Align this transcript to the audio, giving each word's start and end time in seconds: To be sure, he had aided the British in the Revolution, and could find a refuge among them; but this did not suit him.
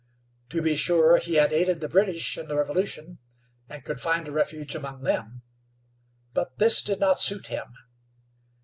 To 0.49 0.63
be 0.63 0.75
sure, 0.75 1.17
he 1.17 1.35
had 1.35 1.53
aided 1.53 1.79
the 1.79 1.87
British 1.87 2.35
in 2.35 2.47
the 2.47 2.55
Revolution, 2.55 3.19
and 3.69 3.85
could 3.85 3.99
find 3.99 4.27
a 4.27 4.31
refuge 4.31 4.73
among 4.73 5.03
them; 5.03 5.43
but 6.33 6.57
this 6.57 6.81
did 6.81 6.99
not 6.99 7.19
suit 7.19 7.45
him. 7.53 7.67